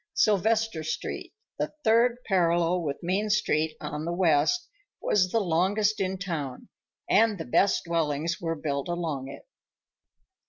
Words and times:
Sylvester 0.15 0.81
Street, 0.83 1.31
the 1.59 1.73
third 1.83 2.17
parallel 2.25 2.81
with 2.81 2.97
Main 3.03 3.29
Street 3.29 3.77
on 3.79 4.03
the 4.03 4.11
west, 4.11 4.67
was 4.99 5.29
the 5.31 5.39
longest 5.39 5.99
in 6.01 6.17
town, 6.17 6.69
and 7.07 7.37
the 7.37 7.45
best 7.45 7.83
dwellings 7.85 8.41
were 8.41 8.55
built 8.55 8.87
along 8.87 9.27
it. 9.27 9.47